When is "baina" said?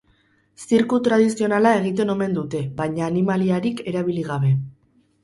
2.79-3.05